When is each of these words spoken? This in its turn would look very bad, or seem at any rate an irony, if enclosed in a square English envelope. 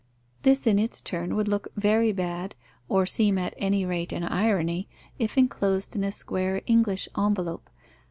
This 0.41 0.65
in 0.65 0.79
its 0.79 0.99
turn 0.99 1.35
would 1.35 1.47
look 1.47 1.67
very 1.75 2.11
bad, 2.11 2.55
or 2.89 3.05
seem 3.05 3.37
at 3.37 3.53
any 3.55 3.85
rate 3.85 4.11
an 4.11 4.23
irony, 4.23 4.89
if 5.19 5.37
enclosed 5.37 5.95
in 5.95 6.03
a 6.03 6.11
square 6.11 6.63
English 6.65 7.07
envelope. 7.15 7.69